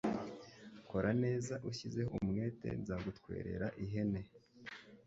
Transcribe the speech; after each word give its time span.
Kora 0.89 1.11
neza 1.23 1.53
ushyizeho 1.69 2.11
umwete 2.21 2.67
nzagutwerera 2.79 3.67
ihene 3.83 4.21